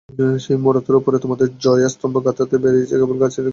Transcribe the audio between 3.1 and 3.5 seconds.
গায়ের জোরে।